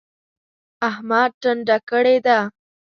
احمد 0.89 1.31
ټنډه 1.41 1.77
کړې 1.89 2.15
ده. 2.25 2.39